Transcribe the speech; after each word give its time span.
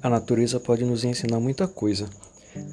A 0.00 0.08
natureza 0.08 0.60
pode 0.60 0.84
nos 0.84 1.02
ensinar 1.02 1.40
muita 1.40 1.66
coisa. 1.66 2.08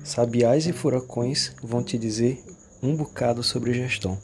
Sabiás 0.04 0.68
e 0.68 0.72
furacões 0.72 1.54
vão 1.62 1.82
te 1.82 1.98
dizer 1.98 2.44
um 2.84 2.96
bocado 2.96 3.42
sobre 3.42 3.74
gestão. 3.74 4.18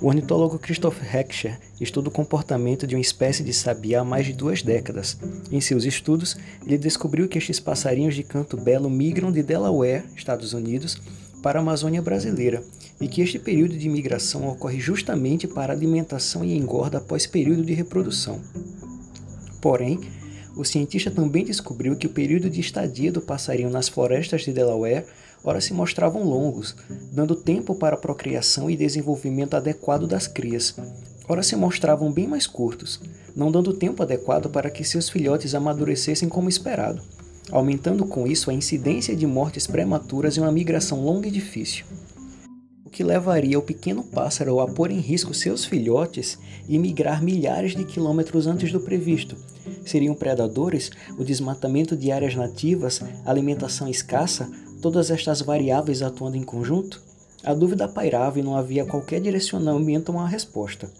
O 0.00 0.06
ornitólogo 0.06 0.58
Christoph 0.58 1.00
Heckscher 1.02 1.58
estuda 1.80 2.08
o 2.08 2.12
comportamento 2.12 2.86
de 2.86 2.94
uma 2.94 3.00
espécie 3.00 3.42
de 3.42 3.52
sabiá 3.52 4.00
há 4.00 4.04
mais 4.04 4.26
de 4.26 4.32
duas 4.32 4.62
décadas. 4.62 5.16
Em 5.50 5.60
seus 5.60 5.84
estudos, 5.84 6.36
ele 6.64 6.78
descobriu 6.78 7.28
que 7.28 7.38
estes 7.38 7.58
passarinhos 7.58 8.14
de 8.14 8.22
canto 8.22 8.56
belo 8.56 8.88
migram 8.88 9.32
de 9.32 9.42
Delaware, 9.42 10.04
Estados 10.16 10.52
Unidos, 10.52 11.00
para 11.42 11.58
a 11.58 11.62
Amazônia 11.62 12.00
brasileira 12.00 12.62
e 13.00 13.08
que 13.08 13.20
este 13.20 13.38
período 13.38 13.76
de 13.76 13.88
migração 13.88 14.48
ocorre 14.48 14.78
justamente 14.78 15.48
para 15.48 15.72
alimentação 15.72 16.44
e 16.44 16.56
engorda 16.56 16.98
após 16.98 17.26
período 17.26 17.64
de 17.64 17.74
reprodução. 17.74 18.40
Porém, 19.60 20.00
o 20.56 20.64
cientista 20.64 21.10
também 21.10 21.44
descobriu 21.44 21.96
que 21.96 22.06
o 22.06 22.10
período 22.10 22.50
de 22.50 22.60
estadia 22.60 23.10
do 23.10 23.20
passarinho 23.20 23.70
nas 23.70 23.88
florestas 23.88 24.42
de 24.42 24.52
Delaware 24.52 25.06
ora 25.42 25.60
se 25.60 25.72
mostravam 25.72 26.22
longos, 26.22 26.76
dando 27.12 27.34
tempo 27.34 27.74
para 27.74 27.96
a 27.96 27.98
procriação 27.98 28.70
e 28.70 28.76
desenvolvimento 28.76 29.54
adequado 29.54 30.06
das 30.06 30.26
crias, 30.26 30.74
ora 31.28 31.42
se 31.42 31.56
mostravam 31.56 32.12
bem 32.12 32.28
mais 32.28 32.46
curtos, 32.46 33.00
não 33.34 33.50
dando 33.50 33.72
tempo 33.72 34.02
adequado 34.02 34.50
para 34.50 34.70
que 34.70 34.84
seus 34.84 35.08
filhotes 35.08 35.54
amadurecessem 35.54 36.28
como 36.28 36.48
esperado, 36.48 37.02
aumentando 37.50 38.04
com 38.04 38.26
isso 38.26 38.50
a 38.50 38.54
incidência 38.54 39.16
de 39.16 39.26
mortes 39.26 39.66
prematuras 39.66 40.36
e 40.36 40.40
uma 40.40 40.52
migração 40.52 41.04
longa 41.04 41.28
e 41.28 41.30
difícil 41.30 41.84
que 42.92 43.02
levaria 43.02 43.58
o 43.58 43.62
pequeno 43.62 44.04
pássaro 44.04 44.60
a 44.60 44.68
pôr 44.68 44.90
em 44.90 45.00
risco 45.00 45.32
seus 45.32 45.64
filhotes 45.64 46.38
e 46.68 46.78
migrar 46.78 47.22
milhares 47.22 47.74
de 47.74 47.84
quilômetros 47.84 48.46
antes 48.46 48.70
do 48.70 48.80
previsto. 48.80 49.34
Seriam 49.84 50.14
predadores, 50.14 50.90
o 51.18 51.24
desmatamento 51.24 51.96
de 51.96 52.12
áreas 52.12 52.34
nativas, 52.34 53.00
alimentação 53.24 53.88
escassa, 53.88 54.48
todas 54.82 55.10
estas 55.10 55.40
variáveis 55.40 56.02
atuando 56.02 56.36
em 56.36 56.42
conjunto? 56.42 57.02
A 57.42 57.54
dúvida 57.54 57.88
pairava 57.88 58.38
e 58.38 58.42
não 58.42 58.56
havia 58.56 58.84
qualquer 58.84 59.20
direcionamento 59.20 60.12
a 60.12 60.16
uma 60.16 60.28
resposta. 60.28 60.90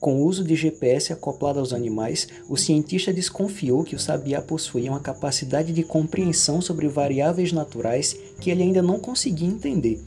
Com 0.00 0.16
o 0.16 0.24
uso 0.24 0.42
de 0.42 0.56
GPS 0.56 1.12
acoplado 1.12 1.58
aos 1.58 1.72
animais, 1.72 2.28
o 2.48 2.56
cientista 2.56 3.12
desconfiou 3.12 3.84
que 3.84 3.94
o 3.94 3.98
sabiá 3.98 4.40
possuía 4.40 4.90
uma 4.90 5.00
capacidade 5.00 5.72
de 5.72 5.82
compreensão 5.82 6.60
sobre 6.60 6.88
variáveis 6.88 7.52
naturais 7.52 8.16
que 8.40 8.50
ele 8.50 8.62
ainda 8.62 8.82
não 8.82 8.98
conseguia 8.98 9.48
entender 9.48 10.00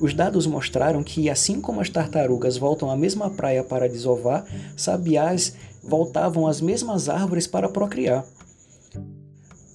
os 0.00 0.14
dados 0.14 0.46
mostraram 0.46 1.02
que, 1.02 1.28
assim 1.28 1.60
como 1.60 1.80
as 1.80 1.90
tartarugas 1.90 2.56
voltam 2.56 2.90
à 2.90 2.96
mesma 2.96 3.28
praia 3.28 3.62
para 3.62 3.88
desovar, 3.88 4.46
sabiás 4.74 5.54
voltavam 5.82 6.46
às 6.46 6.60
mesmas 6.60 7.08
árvores 7.08 7.46
para 7.46 7.68
procriar. 7.68 8.24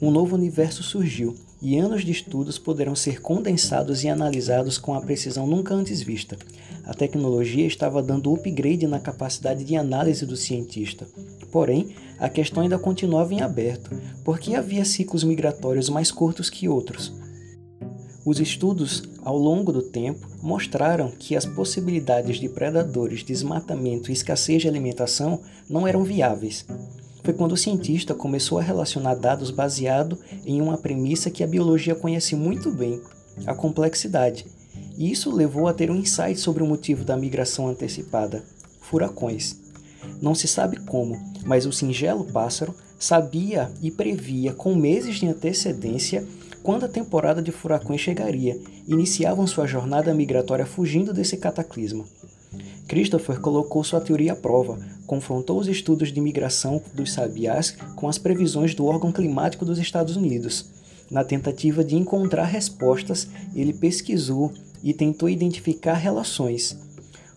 Um 0.01 0.11
novo 0.11 0.35
universo 0.35 0.83
surgiu, 0.83 1.35
e 1.61 1.77
anos 1.77 2.03
de 2.03 2.11
estudos 2.11 2.57
poderão 2.57 2.95
ser 2.95 3.21
condensados 3.21 4.03
e 4.03 4.09
analisados 4.09 4.77
com 4.77 4.93
a 4.93 5.01
precisão 5.01 5.47
nunca 5.47 5.73
antes 5.73 6.01
vista. 6.01 6.37
A 6.83 6.93
tecnologia 6.93 7.65
estava 7.65 8.03
dando 8.03 8.33
upgrade 8.33 8.85
na 8.85 8.99
capacidade 8.99 9.63
de 9.63 9.75
análise 9.75 10.25
do 10.25 10.35
cientista. 10.35 11.07
Porém, 11.51 11.95
a 12.19 12.29
questão 12.29 12.61
ainda 12.61 12.77
continuava 12.77 13.33
em 13.33 13.41
aberto, 13.41 13.89
porque 14.23 14.53
havia 14.53 14.85
ciclos 14.85 15.23
migratórios 15.23 15.89
mais 15.89 16.11
curtos 16.11 16.49
que 16.49 16.69
outros. 16.69 17.13
Os 18.25 18.39
estudos 18.39 19.03
ao 19.23 19.37
longo 19.37 19.71
do 19.71 19.83
tempo 19.83 20.27
mostraram 20.41 21.11
que 21.11 21.35
as 21.35 21.45
possibilidades 21.45 22.37
de 22.37 22.49
predadores, 22.49 23.23
desmatamento 23.23 24.09
e 24.09 24.13
escassez 24.13 24.63
de 24.63 24.67
alimentação 24.67 25.41
não 25.69 25.85
eram 25.85 26.03
viáveis. 26.03 26.65
Foi 27.23 27.35
quando 27.35 27.51
o 27.51 27.57
cientista 27.57 28.15
começou 28.15 28.57
a 28.57 28.63
relacionar 28.63 29.13
dados 29.13 29.51
baseado 29.51 30.17
em 30.43 30.59
uma 30.59 30.75
premissa 30.75 31.29
que 31.29 31.43
a 31.43 31.47
biologia 31.47 31.93
conhece 31.93 32.35
muito 32.35 32.71
bem, 32.71 32.99
a 33.45 33.53
complexidade. 33.53 34.47
E 34.97 35.11
isso 35.11 35.31
levou 35.31 35.67
a 35.67 35.73
ter 35.73 35.91
um 35.91 35.95
insight 35.95 36.39
sobre 36.39 36.63
o 36.63 36.67
motivo 36.67 37.05
da 37.05 37.15
migração 37.15 37.67
antecipada: 37.67 38.43
furacões. 38.81 39.55
Não 40.19 40.33
se 40.33 40.47
sabe 40.47 40.79
como, 40.79 41.15
mas 41.45 41.67
o 41.67 41.71
singelo 41.71 42.25
pássaro 42.25 42.73
sabia 42.97 43.71
e 43.83 43.91
previa 43.91 44.53
com 44.53 44.73
meses 44.73 45.17
de 45.17 45.27
antecedência 45.27 46.25
quando 46.65 46.83
a 46.83 46.89
temporada 46.89 47.43
de 47.43 47.51
furacões 47.51 48.01
chegaria, 48.01 48.59
iniciavam 48.87 49.45
sua 49.45 49.67
jornada 49.67 50.11
migratória 50.15 50.65
fugindo 50.65 51.13
desse 51.13 51.37
cataclisma. 51.37 52.03
Christopher 52.87 53.39
colocou 53.39 53.83
sua 53.83 54.01
teoria 54.01 54.33
à 54.33 54.35
prova, 54.35 54.79
confrontou 55.05 55.59
os 55.59 55.67
estudos 55.67 56.11
de 56.11 56.19
migração 56.19 56.81
dos 56.91 57.13
sabiás 57.13 57.77
com 57.95 58.09
as 58.09 58.17
previsões 58.17 58.73
do 58.73 58.83
órgão 58.83 59.11
climático 59.11 59.63
dos 59.63 59.77
Estados 59.77 60.15
Unidos. 60.15 60.65
Na 61.11 61.23
tentativa 61.23 61.83
de 61.83 61.95
encontrar 61.95 62.45
respostas, 62.45 63.27
ele 63.55 63.71
pesquisou 63.71 64.51
e 64.83 64.91
tentou 64.91 65.29
identificar 65.29 65.93
relações. 65.93 66.75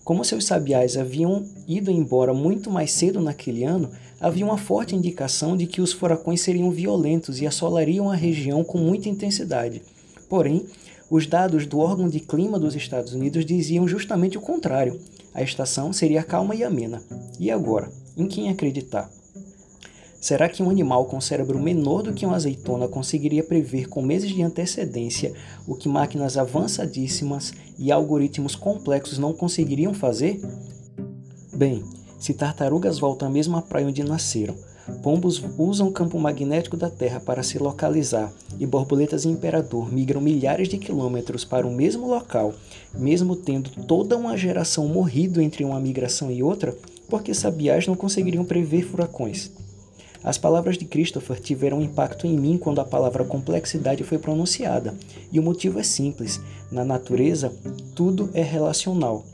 Como 0.04 0.24
seus 0.24 0.46
sabiás 0.46 0.96
haviam 0.96 1.44
ido 1.66 1.90
embora 1.90 2.32
muito 2.32 2.70
mais 2.70 2.92
cedo 2.92 3.20
naquele 3.20 3.62
ano, 3.62 3.90
havia 4.20 4.44
uma 4.44 4.58
forte 4.58 4.94
indicação 4.94 5.56
de 5.56 5.66
que 5.66 5.80
os 5.80 5.92
furacões 5.92 6.40
seriam 6.40 6.70
violentos 6.70 7.40
e 7.40 7.46
assolariam 7.46 8.10
a 8.10 8.14
região 8.14 8.64
com 8.64 8.78
muita 8.78 9.08
intensidade. 9.08 9.82
Porém, 10.28 10.66
os 11.10 11.26
dados 11.26 11.66
do 11.66 11.78
órgão 11.78 12.08
de 12.08 12.20
clima 12.20 12.58
dos 12.58 12.74
Estados 12.74 13.14
Unidos 13.14 13.44
diziam 13.44 13.88
justamente 13.88 14.36
o 14.36 14.42
contrário. 14.42 15.00
A 15.32 15.42
estação 15.42 15.92
seria 15.92 16.22
calma 16.22 16.54
e 16.54 16.62
amena. 16.62 17.02
E 17.38 17.50
agora? 17.50 17.90
Em 18.16 18.26
quem 18.26 18.50
acreditar? 18.50 19.10
Será 20.20 20.48
que 20.48 20.62
um 20.62 20.68
animal 20.68 21.04
com 21.04 21.20
cérebro 21.20 21.60
menor 21.60 22.02
do 22.02 22.12
que 22.12 22.26
uma 22.26 22.34
azeitona 22.34 22.88
conseguiria 22.88 23.42
prever 23.42 23.88
com 23.88 24.02
meses 24.02 24.30
de 24.30 24.42
antecedência 24.42 25.32
o 25.66 25.76
que 25.76 25.88
máquinas 25.88 26.36
avançadíssimas 26.36 27.52
e 27.78 27.92
algoritmos 27.92 28.56
complexos 28.56 29.16
não 29.16 29.32
conseguiriam 29.32 29.94
fazer? 29.94 30.40
Bem, 31.54 31.84
se 32.18 32.34
tartarugas 32.34 32.98
voltam 32.98 33.28
à 33.28 33.30
mesma 33.30 33.62
praia 33.62 33.86
onde 33.86 34.02
nasceram, 34.02 34.54
pombos 35.02 35.42
usam 35.58 35.88
o 35.88 35.92
campo 35.92 36.18
magnético 36.18 36.76
da 36.76 36.90
Terra 36.90 37.20
para 37.20 37.42
se 37.42 37.58
localizar 37.58 38.32
e 38.58 38.66
borboletas 38.66 39.24
imperador 39.24 39.92
migram 39.92 40.20
milhares 40.20 40.68
de 40.68 40.78
quilômetros 40.78 41.44
para 41.44 41.66
o 41.66 41.72
mesmo 41.72 42.08
local, 42.08 42.54
mesmo 42.94 43.36
tendo 43.36 43.70
toda 43.86 44.16
uma 44.16 44.36
geração 44.36 44.88
morrido 44.88 45.40
entre 45.40 45.64
uma 45.64 45.80
migração 45.80 46.30
e 46.30 46.42
outra, 46.42 46.74
porque 47.08 47.34
sabiás 47.34 47.86
não 47.86 47.94
conseguiriam 47.94 48.44
prever 48.44 48.82
furacões. 48.82 49.50
As 50.22 50.36
palavras 50.36 50.76
de 50.76 50.84
Christopher 50.84 51.38
tiveram 51.38 51.80
impacto 51.80 52.26
em 52.26 52.36
mim 52.36 52.58
quando 52.58 52.80
a 52.80 52.84
palavra 52.84 53.24
complexidade 53.24 54.02
foi 54.02 54.18
pronunciada, 54.18 54.94
e 55.30 55.38
o 55.38 55.42
motivo 55.42 55.78
é 55.78 55.82
simples: 55.82 56.40
na 56.72 56.84
natureza, 56.84 57.52
tudo 57.94 58.28
é 58.34 58.42
relacional. 58.42 59.24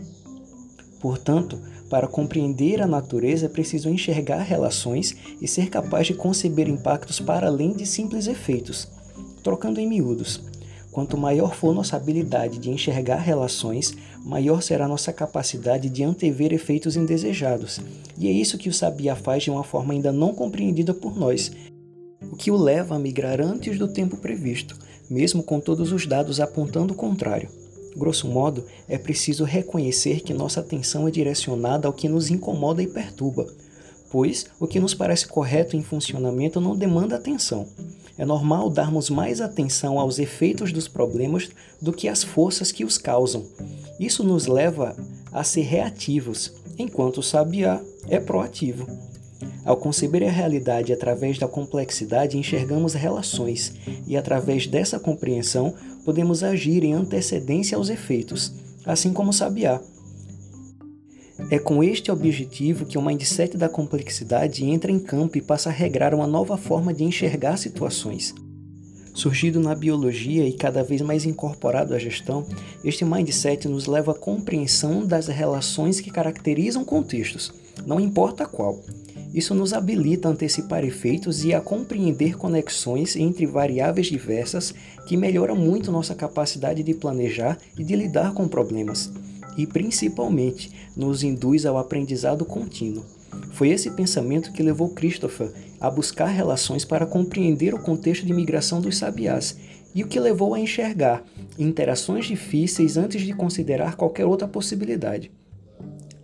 Portanto, 1.01 1.59
para 1.95 2.09
compreender 2.09 2.83
a 2.83 2.89
natureza, 2.89 3.47
é 3.47 3.49
preciso 3.49 3.89
enxergar 3.89 4.43
relações 4.43 5.15
e 5.41 5.47
ser 5.47 5.69
capaz 5.69 6.09
de 6.09 6.15
conceber 6.15 6.69
impactos 6.69 7.21
para 7.21 7.47
além 7.47 7.73
de 7.73 7.87
simples 7.87 8.27
efeitos. 8.27 8.89
Trocando 9.45 9.79
em 9.79 9.87
miúdos, 9.87 10.43
quanto 10.91 11.17
maior 11.17 11.55
for 11.55 11.73
nossa 11.73 11.95
habilidade 11.95 12.59
de 12.59 12.69
enxergar 12.69 13.19
relações, 13.19 13.97
maior 14.25 14.61
será 14.61 14.89
nossa 14.89 15.13
capacidade 15.13 15.89
de 15.89 16.03
antever 16.03 16.53
efeitos 16.53 16.97
indesejados. 16.97 17.81
E 18.19 18.27
é 18.27 18.33
isso 18.33 18.59
que 18.59 18.69
o 18.69 18.75
Sabia 18.75 19.15
faz 19.15 19.45
de 19.45 19.53
uma 19.53 19.63
forma 19.63 19.95
ainda 19.95 20.11
não 20.11 20.35
compreendida 20.35 20.93
por 20.93 21.17
nós, 21.17 21.53
o 22.29 22.35
que 22.35 22.51
o 22.51 22.57
leva 22.57 22.97
a 22.97 22.99
migrar 22.99 23.41
antes 23.41 23.79
do 23.79 23.87
tempo 23.87 24.17
previsto, 24.17 24.77
mesmo 25.09 25.45
com 25.45 25.61
todos 25.61 25.93
os 25.93 26.09
dados 26.09 26.41
apontando 26.41 26.93
o 26.93 26.97
contrário. 26.97 27.49
Grosso 27.97 28.29
modo, 28.29 28.65
é 28.89 28.99
preciso 28.99 29.45
reconhecer 29.45 30.21
que 30.21 30.35
nossa 30.35 30.61
atenção 30.61 31.07
é 31.07 31.11
direcionada 31.11 31.87
ao 31.87 31.93
que 31.93 32.09
nos 32.09 32.31
incomoda 32.31 32.83
e 32.83 32.87
perturba, 32.87 33.47
pois 34.11 34.47
o 34.59 34.67
que 34.67 34.81
nos 34.81 34.95
parece 34.95 35.27
correto 35.27 35.77
em 35.77 35.83
funcionamento 35.83 36.61
não 36.61 36.77
demanda 36.77 37.17
atenção. 37.17 37.67
É 38.17 38.25
normal 38.25 38.71
darmos 38.71 39.11
mais 39.11 39.41
atenção 39.41 39.99
aos 39.99 40.19
efeitos 40.19 40.73
dos 40.73 40.87
problemas 40.87 41.51
do 41.81 41.93
que 41.93 42.09
às 42.09 42.23
forças 42.23 42.71
que 42.71 42.85
os 42.85 42.97
causam. 42.97 43.45
Isso 43.99 44.23
nos 44.23 44.47
leva 44.47 44.97
a 45.33 45.43
ser 45.43 45.63
reativos, 45.63 46.53
enquanto 46.79 47.19
o 47.19 47.23
sabiá 47.23 47.81
é 48.09 48.21
proativo. 48.21 48.87
Ao 49.65 49.77
conceber 49.77 50.23
a 50.23 50.31
realidade 50.31 50.93
através 50.93 51.39
da 51.39 51.49
complexidade, 51.49 52.39
enxergamos 52.39 52.95
relações, 52.95 53.73
e 54.07 54.17
através 54.17 54.67
dessa 54.67 55.01
compreensão, 55.01 55.75
podemos 56.05 56.43
agir 56.43 56.85
em 56.85 56.93
antecedência 56.93 57.77
aos 57.77 57.89
efeitos, 57.89 58.53
assim 58.85 59.13
como 59.13 59.31
o 59.31 59.33
sabiá. 59.33 59.81
É 61.51 61.59
com 61.59 61.83
este 61.83 62.13
objetivo 62.13 62.87
que 62.87 62.97
o 62.97 63.03
mindset 63.03 63.57
da 63.57 63.69
complexidade 63.69 64.65
entra 64.65 64.93
em 64.93 64.99
campo 64.99 65.37
e 65.37 65.43
passa 65.43 65.69
a 65.69 65.73
regrar 65.73 66.15
uma 66.15 66.27
nova 66.27 66.57
forma 66.57 66.95
de 66.95 67.05
enxergar 67.05 67.57
situações. 67.57 68.35
Surgido 69.13 69.61
na 69.61 69.75
biologia 69.75 70.47
e 70.47 70.53
cada 70.53 70.83
vez 70.83 71.01
mais 71.01 71.25
incorporado 71.25 71.95
à 71.95 71.99
gestão, 71.99 72.47
este 72.85 73.05
mindset 73.05 73.69
nos 73.69 73.87
leva 73.87 74.13
à 74.13 74.15
compreensão 74.15 75.07
das 75.07 75.29
relações 75.29 76.01
que 76.01 76.11
caracterizam 76.11 76.85
contextos, 76.85 77.53
não 77.87 78.01
importa 78.01 78.47
qual, 78.47 78.81
Isso 79.35 79.53
nos 79.53 79.73
habilita 79.73 80.29
a 80.29 80.31
antecipar 80.31 80.85
efeitos 80.85 81.45
e 81.45 81.53
a 81.53 81.61
compreender 81.61 82.37
conexões 82.37 83.17
entre 83.17 83.45
variáveis 83.47 84.07
diversas 84.07 84.73
que 85.09 85.17
melhora 85.17 85.57
muito 85.57 85.91
nossa 85.91 86.15
capacidade 86.15 86.85
de 86.85 86.95
planejar 86.95 87.59
e 87.77 87.83
de 87.83 87.97
lidar 87.97 88.33
com 88.33 88.47
problemas, 88.47 89.13
e 89.57 89.67
principalmente 89.67 90.71
nos 90.97 91.25
induz 91.25 91.67
ao 91.67 91.77
aprendizado 91.77 92.45
contínuo. 92.45 93.05
Foi 93.51 93.71
esse 93.71 93.91
pensamento 93.91 94.53
que 94.53 94.63
levou 94.63 94.91
Christopher 94.91 95.53
a 95.81 95.91
buscar 95.91 96.27
relações 96.27 96.85
para 96.85 97.05
compreender 97.05 97.75
o 97.75 97.83
contexto 97.83 98.25
de 98.25 98.33
migração 98.33 98.81
dos 98.81 98.97
sabiás 98.97 99.59
e 99.93 100.05
o 100.05 100.07
que 100.07 100.21
levou 100.21 100.55
a 100.55 100.61
enxergar 100.61 101.25
interações 101.59 102.27
difíceis 102.27 102.97
antes 102.97 103.23
de 103.23 103.33
considerar 103.33 103.97
qualquer 103.97 104.27
outra 104.27 104.47
possibilidade. 104.47 105.33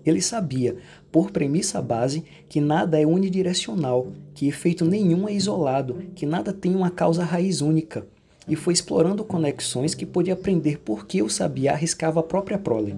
Ele 0.05 0.23
sabia, 0.23 0.77
por 1.13 1.31
premissa 1.31 1.81
base, 1.83 2.25
que 2.49 2.61
nada 2.61 3.01
é 3.01 3.07
unidirecional, 3.07 4.09
que 4.35 4.49
efeito 4.49 4.85
nenhum 4.85 5.29
é 5.29 5.33
isolado, 5.33 6.03
que 6.15 6.25
nada 6.25 6.53
tem 6.53 6.75
uma 6.75 6.91
causa 6.91 7.25
raiz 7.25 7.61
única, 7.61 8.07
e 8.49 8.57
foi 8.57 8.73
explorando 8.73 9.25
conexões 9.25 9.95
que 9.95 10.07
pôde 10.07 10.31
aprender 10.31 10.79
por 10.79 11.07
que 11.07 11.23
o 11.23 11.29
sabiá 11.29 11.73
arriscava 11.73 12.21
a 12.21 12.23
própria 12.23 12.59
prole. 12.59 12.97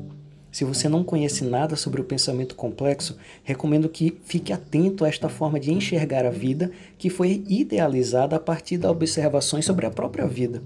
Se 0.52 0.64
você 0.64 0.86
não 0.86 1.02
conhece 1.02 1.44
nada 1.44 1.76
sobre 1.76 2.02
o 2.02 2.04
pensamento 2.04 2.54
complexo, 2.54 3.16
recomendo 3.42 3.88
que 3.88 4.18
fique 4.24 4.52
atento 4.52 5.02
a 5.02 5.08
esta 5.08 5.30
forma 5.30 5.58
de 5.58 5.72
enxergar 5.72 6.26
a 6.26 6.30
vida 6.30 6.70
que 6.98 7.08
foi 7.08 7.42
idealizada 7.48 8.36
a 8.36 8.38
partir 8.38 8.76
das 8.76 8.90
observações 8.90 9.64
sobre 9.64 9.86
a 9.86 9.90
própria 9.90 10.26
vida. 10.26 10.62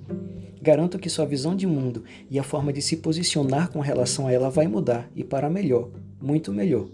Garanto 0.60 0.98
que 0.98 1.08
sua 1.08 1.24
visão 1.24 1.54
de 1.54 1.68
mundo 1.68 2.02
e 2.28 2.36
a 2.36 2.42
forma 2.42 2.72
de 2.72 2.82
se 2.82 2.96
posicionar 2.96 3.70
com 3.70 3.78
relação 3.78 4.26
a 4.26 4.32
ela 4.32 4.50
vai 4.50 4.66
mudar 4.66 5.08
e 5.14 5.22
para 5.22 5.48
melhor, 5.48 5.88
muito 6.20 6.52
melhor. 6.52 6.88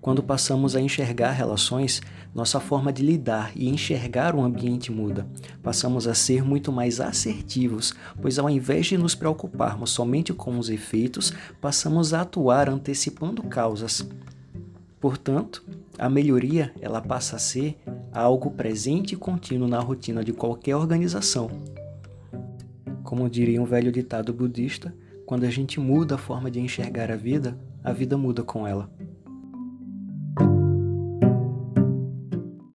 Quando 0.00 0.22
passamos 0.22 0.76
a 0.76 0.80
enxergar 0.80 1.32
relações, 1.32 2.00
nossa 2.34 2.60
forma 2.60 2.92
de 2.92 3.02
lidar 3.02 3.52
e 3.56 3.68
enxergar 3.68 4.34
o 4.34 4.40
ambiente 4.40 4.92
muda. 4.92 5.26
Passamos 5.62 6.06
a 6.06 6.14
ser 6.14 6.44
muito 6.44 6.70
mais 6.70 7.00
assertivos, 7.00 7.94
pois 8.22 8.38
ao 8.38 8.48
invés 8.48 8.86
de 8.86 8.96
nos 8.96 9.14
preocuparmos 9.14 9.90
somente 9.90 10.32
com 10.32 10.58
os 10.58 10.70
efeitos, 10.70 11.32
passamos 11.60 12.14
a 12.14 12.20
atuar 12.20 12.68
antecipando 12.68 13.42
causas. 13.42 14.08
Portanto, 15.00 15.64
a 15.98 16.08
melhoria 16.08 16.72
ela 16.80 17.00
passa 17.00 17.36
a 17.36 17.40
ser 17.40 17.76
algo 18.12 18.52
presente 18.52 19.14
e 19.14 19.16
contínuo 19.16 19.68
na 19.68 19.80
rotina 19.80 20.22
de 20.22 20.32
qualquer 20.32 20.76
organização. 20.76 21.50
Como 23.02 23.28
diria 23.28 23.60
um 23.60 23.64
velho 23.64 23.90
ditado 23.90 24.32
budista, 24.32 24.94
quando 25.26 25.44
a 25.44 25.50
gente 25.50 25.80
muda 25.80 26.14
a 26.14 26.18
forma 26.18 26.50
de 26.50 26.60
enxergar 26.60 27.10
a 27.10 27.16
vida, 27.16 27.58
a 27.82 27.92
vida 27.92 28.16
muda 28.16 28.42
com 28.42 28.66
ela. 28.66 28.90